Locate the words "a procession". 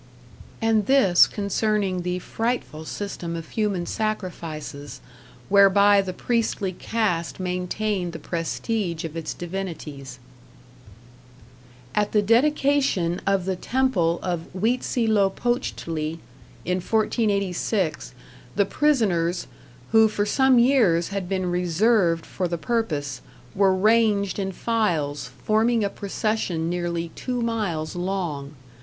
25.83-26.67